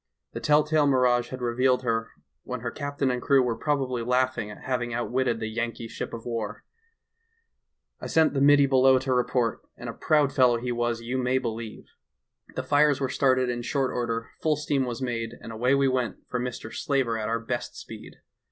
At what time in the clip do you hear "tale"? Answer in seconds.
0.63-0.87